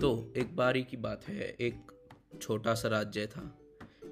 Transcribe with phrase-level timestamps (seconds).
[0.00, 1.92] तो एक बारी की बात है, एक
[2.42, 3.58] छोटा सा राज्य था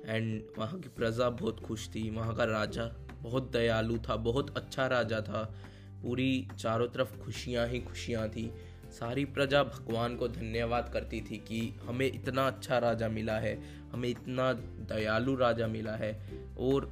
[0.07, 2.85] एंड वहाँ की प्रजा बहुत खुश थी, वहाँ का राजा
[3.23, 5.43] बहुत दयालु था, बहुत अच्छा राजा था,
[6.03, 8.51] पूरी चारों तरफ़ खुशियाँ ही खुशियाँ थी,
[8.91, 13.59] सारी प्रजा भगवान को धन्यवाद करती थी कि हमें इतना अच्छा राजा मिला है,
[13.93, 14.53] हमें इतना
[14.93, 16.13] दयालु राजा मिला है,
[16.59, 16.91] और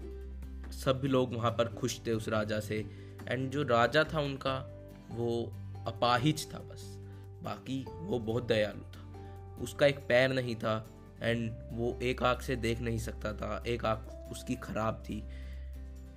[0.72, 2.86] सभी लोग वहाँ पर खुश थे उस राजा से
[3.28, 4.58] एंड जो राजा था उनका
[5.10, 5.52] वो
[5.86, 6.93] अपाहिज था बस।
[7.44, 9.02] बाकी वो बहुत दयालु था।
[9.62, 10.90] उसका एक पैर नहीं था
[11.22, 15.22] एंड वो एक आँख से देख नहीं सकता था। एक आँख उसकी खराब थी।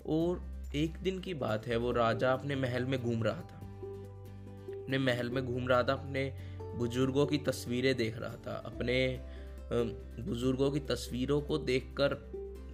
[0.09, 0.41] और
[0.75, 3.57] एक दिन की बात है, वो राजा अपने महल में घूम रहा था।
[4.83, 6.33] अपने महल में घूम रहा था, अपने
[6.75, 9.19] बुज़ुर्गों की तस्वीरें देख रहा था। अपने
[10.19, 12.13] बुज़ुर्गों की तस्वीरों को देखकर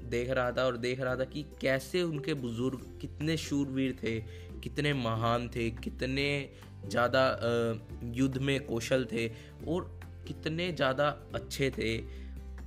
[0.03, 4.20] देख रहा था और देख रहा था कि कैसे उनके बुज़ुर्ग कितने शूरवीर थे,
[4.59, 6.49] कितने महान थे, कितने
[6.87, 7.23] ज़्यादा
[8.13, 9.27] युद्ध में कौशल थे
[9.67, 9.91] और
[10.27, 11.97] कितने ज़्यादा अच्छे थे।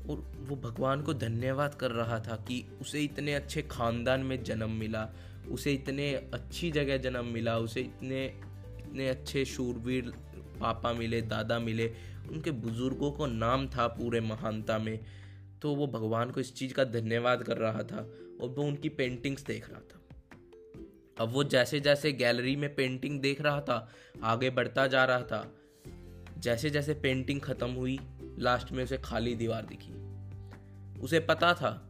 [0.07, 4.71] और वो भगवान को धन्यवाद कर रहा था कि उसे इतने अच्छे ख़ानदान में जन्म
[4.71, 5.09] मिला,
[5.51, 10.13] उसे इतने अच्छी जगह जन्म मिला, उसे इतने इतने अच्छे शूरवीर
[10.61, 11.87] पापा मिले, दादा मिले।
[12.31, 14.99] उनके बुज़ुर्गों को नाम था पूरे महानता में।
[15.63, 18.09] तो वो भगवान को इस चीज़ का धन्यवाद कर रहा था
[18.41, 20.01] और वो उनकी पेंटिंग्स देख रहा था।
[21.21, 23.89] अब वो जैसे जैसे गैलरी में पेंटिंग देख रहा था,
[24.23, 25.55] आगे बढ़ता जा रहा था,
[26.39, 28.01] जैसे जैसे पेंटिंग ख़त्म हुई
[28.39, 29.93] लास्ट में उसे खाली दीवार दिखी।
[31.01, 31.89] उसे पता था,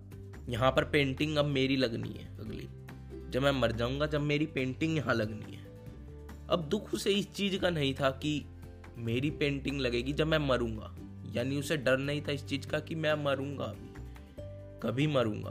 [0.49, 2.69] यहाँ पर पेंटिंग अब मेरी लगनी है, अगली।
[3.31, 5.65] जब मैं मर जाऊँगा, जब मेरी पेंटिंग यहाँ लगनी है।
[6.51, 8.45] अब दुख उसे इस चीज़ का नहीं था कि
[8.99, 10.97] मेरी पेंटिंग लगेगी जब मैं मरूँगा।
[11.33, 13.93] यानी उसे डर नहीं था इस चीज़ का कि मैं मरूँगा अभी
[14.83, 15.51] कभी मरूँगा।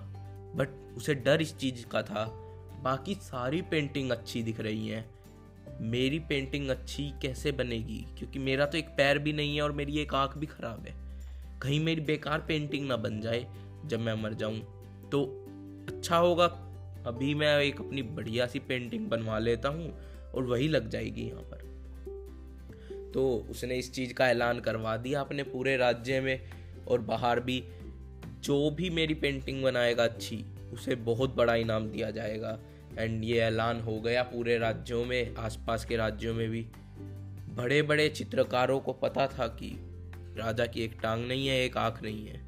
[0.56, 2.45] बट उसे डर इस चीज़ का था
[2.86, 5.10] बाकी सारी पेंटिंग अच्छी दिख रही हैं।
[5.82, 8.06] मेरी पेंटिंग अच्छी कैसे बनेगी?
[8.18, 10.96] क्योंकि मेरा तो एक पैर भी नहीं है और मेरी एक आँख भी ख़राब है।
[11.62, 13.48] कहीं मेरी बेकार पेंटिंग ना बन जाए
[13.86, 14.60] जब मैं मर जाऊँ।
[15.12, 15.48] तो
[15.90, 16.46] अच्छा होगा,
[17.08, 20.00] अभी मैं एक अपनी बढ़िया सी पेंटिंग बनवा लेता हूँ
[20.36, 21.66] और वही लग जाएगी यहाँ पर।
[23.14, 26.40] तो उसने इस चीज़ का ऐलान करवा दिया अपने पूरे राज्य में
[26.88, 27.64] और बाहर भी।
[28.42, 32.60] जो भी मेरी पेंटिंग बनाएगा अच्छी, उसे बहुत बड़ा इनाम दिया जाएगा।
[33.00, 36.62] एंड ये ऐलान हो गया पूरे राज्यों में, आसपास के राज्यों में भी।
[37.56, 39.78] बड़े बड़े चित्रकारों को पता था कि
[40.38, 42.46] राजा की एक टांग नहीं है, एक आँख नहीं है।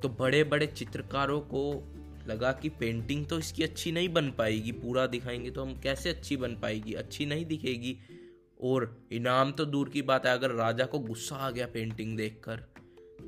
[0.00, 1.88] तो बड़े बड़े चित्रकारों को
[2.28, 6.36] लगा कि पेंटिंग तो इसकी अच्छी नहीं बन पाएगी, पूरा दिखाएँगे तो हम कैसे अच्छी
[6.36, 7.96] बन पाएगी, अच्छी नहीं दिखेगी।
[8.60, 12.56] और इनाम तो दूर की बात है, अगर राजा को गुस्सा आ गया पेंटिंग देखकर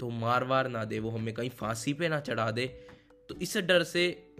[0.00, 2.66] तो मार वार ना दे, वो हमें कहीं फांसी पे ना चढ़ा दे।
[3.28, 4.34] तो इस डर से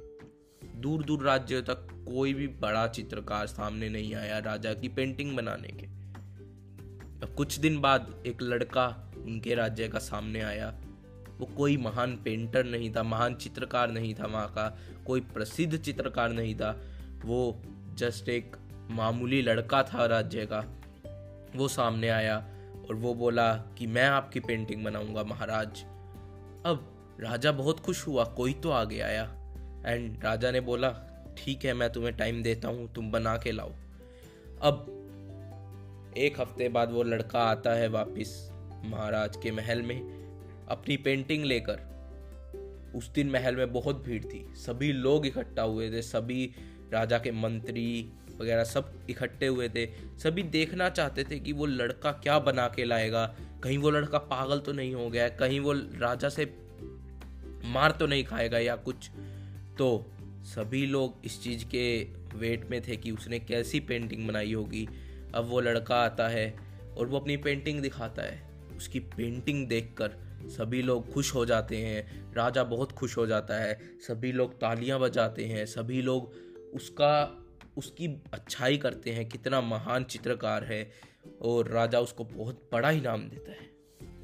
[0.85, 5.69] दूर दूर राज्यों तक कोई भी बड़ा चित्रकार सामने नहीं आया राजा की पेंटिंग बनाने
[5.69, 5.87] के।
[7.27, 10.75] अब कुछ दिन बाद एक लड़का उनके राज्य का सामने आया।
[11.39, 16.33] वो कोई महान पेंटर नहीं था, महान चित्रकार नहीं था वहाँ का, कोई प्रसिद्ध चित्रकार
[16.33, 16.81] नहीं था।
[17.25, 17.63] वो
[17.95, 18.57] जस्ट एक
[18.91, 20.65] मामूली लड़का था राज्य का।
[21.57, 22.39] वो सामने आया
[22.89, 25.83] और वो बोला कि मैं आपकी पेंटिंग बनाऊँगा महाराज।
[26.67, 26.91] अब
[27.21, 29.41] राजा बहुत खुश हुआ, कोई तो आगे आया।
[29.87, 30.91] एंड राजा ने बोला,
[31.39, 33.73] ठीक है, मैं तुम्हें टाइम देता हूँ, तुम बना के लाओ.
[34.63, 34.87] अब
[36.17, 38.51] एक हफ़्ते बाद वो लड़का आता है वापस
[38.85, 40.01] महाराज के महल में,
[40.69, 41.81] अपनी पेंटिंग लेकर।
[42.97, 46.45] उस दिन महल में बहुत भीड़ थी। सभी लोग इकट्ठा हुए थे, सभी
[46.93, 49.87] राजा के मंत्री वगैरह सब इकट्ठे हुए थे।
[50.19, 53.25] सभी देखना चाहते थे कि वो लड़का क्या बना के लाएगा।
[53.63, 56.45] कहीं वो लड़का पागल तो नहीं हो गया, कहीं वो राजा से
[57.65, 59.11] मार तो नहीं खाएगा या कुछ
[59.79, 60.13] तो
[60.43, 62.05] सभी लोग इस चीज़ के
[62.35, 64.89] वेट में थे कि उसने कैसी पेंटिंग बनाई होगी।
[65.35, 66.57] अब वो लड़का आता है
[66.99, 72.35] और वो अपनी पेंटिंग दिखाता है। उसकी पेंटिंग देखकर सभी लोग खुश हो जाते हैं।
[72.35, 76.35] राजा बहुत खुश हो जाता है। सभी लोग तालियाँ बजाते हैं। सभी लोग
[76.75, 77.45] उसका,
[77.77, 80.93] उसकी अच्छाई करते हैं। कितना महान चित्रकार है
[81.43, 83.75] और राजा उसको बहुत बड़ा इनाम देता है।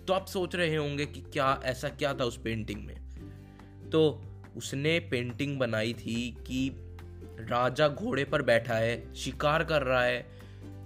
[0.05, 3.11] तो आप सोच रहे होंगे कि क्या, ऐसा क्या था उस पेंटिंग में?
[3.91, 4.23] तो
[4.57, 6.71] उसने पेंटिंग बनाई थी कि
[7.41, 10.27] राजा घोड़े पर बैठा है, शिकार कर रहा है।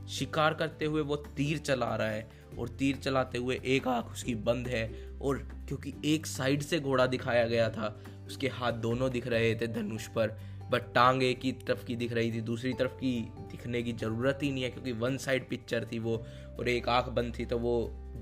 [0.08, 2.28] शिकार करते हुए वो तीर चला रहा है
[2.58, 4.84] और तीर चलाते हुए एक आँख उसकी बंद है
[5.22, 5.38] और
[5.68, 10.06] क्योंकि एक साइड से घोड़ा दिखाया गया था, उसके हाथ दोनों दिख रहे थे धनुष
[10.06, 10.36] पर
[10.70, 13.20] बट टांग एक ही तरफ़ की दिख रही थी, दूसरी तरफ़ की
[13.50, 16.16] दिखने की ज़रूरत ही नहीं है क्योंकि वन साइड पिक्चर थी वो
[16.58, 17.74] और एक आँख बंद थी तो वो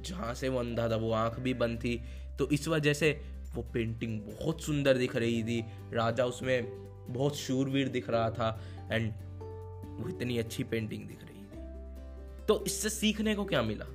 [0.06, 2.00] जहाँ से वो अंधा था, वो आँख भी बंद थी।
[2.38, 3.20] तो इस वजह से
[3.54, 6.70] वो पेंटिंग बहुत सुंदर दिख रही थी। राजा उसमें
[7.12, 8.62] बहुत शूरवीर दिख रहा था
[8.92, 9.12] एंड
[10.00, 11.48] वो इतनी अच्छी पेंटिंग दिख रही थी।
[12.46, 13.86] तो इससे सीखने को क्या मिला?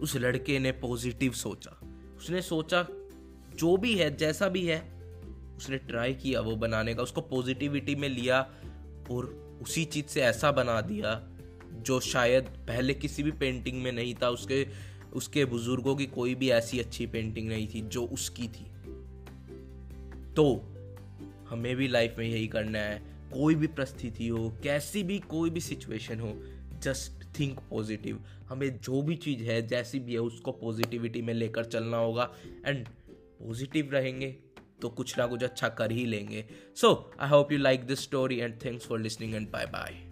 [0.00, 1.80] उस लड़के ने पॉजिटिव सोचा।
[2.16, 2.86] उसने सोचा,
[3.56, 4.80] जो भी है, जैसा भी है,
[5.56, 8.40] उसने ट्राई किया वो बनाने का। उसको पॉजिटिविटी में लिया
[9.10, 11.28] और उसी चीज़ से ऐसा बना दिया,
[11.72, 14.66] जो शायद पहले किसी भी पेंटिंग में नहीं था। उसके
[15.14, 18.66] उसके बुज़ुर्गों की कोई भी ऐसी अच्छी पेंटिंग नहीं थी जो उसकी थी।
[20.34, 20.44] तो
[21.48, 22.98] हमें भी लाइफ में यही करना है।
[23.32, 26.32] कोई भी परिस्थिति हो, कैसी भी कोई भी सिचुएशन हो
[26.80, 31.64] जस्ट थिंक पॉजिटिव हमें जो भी चीज़ है, जैसी भी है, उसको पॉजिटिविटी में लेकर
[31.64, 32.30] चलना होगा।
[32.66, 32.86] एंड
[33.42, 34.36] पॉजिटिव रहेंगे
[34.82, 36.44] तो कुछ ना कुछ अच्छा कर ही लेंगे।
[36.76, 40.09] So I hope you like this story and thanks for listening and bye bye